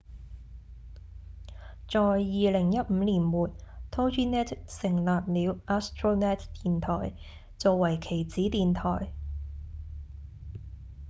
[1.87, 3.51] 在2015年末
[3.91, 7.13] toginet 成立了 astronet 電台
[7.59, 9.13] 做為其子電台